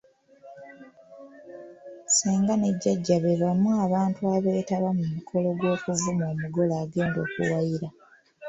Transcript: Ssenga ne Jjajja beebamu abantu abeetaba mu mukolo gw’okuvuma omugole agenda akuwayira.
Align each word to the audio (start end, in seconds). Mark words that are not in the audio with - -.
Ssenga 2.07 2.53
ne 2.57 2.69
Jjajja 2.73 3.15
beebamu 3.23 3.69
abantu 3.85 4.21
abeetaba 4.35 4.89
mu 4.97 5.05
mukolo 5.13 5.47
gw’okuvuma 5.57 6.23
omugole 6.33 6.73
agenda 6.83 7.19
akuwayira. 7.25 7.89